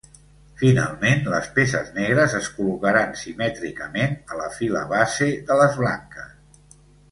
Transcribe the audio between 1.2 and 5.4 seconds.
les peces negres es col·locaran simètricament a la fila base